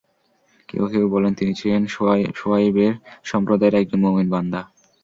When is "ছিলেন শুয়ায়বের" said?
1.53-2.93